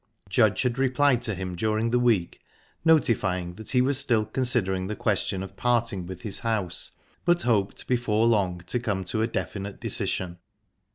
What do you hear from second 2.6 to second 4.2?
notifying that he was